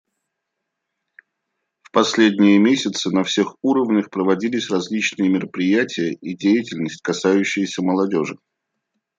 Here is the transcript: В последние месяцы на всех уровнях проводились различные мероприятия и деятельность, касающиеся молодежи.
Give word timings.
В 1.83 1.91
последние 1.91 2.57
месяцы 2.57 3.11
на 3.11 3.23
всех 3.23 3.57
уровнях 3.61 4.09
проводились 4.09 4.71
различные 4.71 5.29
мероприятия 5.29 6.11
и 6.13 6.35
деятельность, 6.35 7.03
касающиеся 7.03 7.83
молодежи. 7.83 8.39